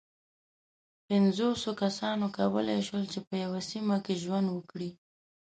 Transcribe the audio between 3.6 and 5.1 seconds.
سیمه کې ژوند وکړي.